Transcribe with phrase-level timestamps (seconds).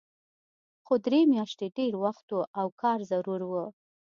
[0.85, 3.53] خو درې میاشتې ډېر وخت و او کار ضرور و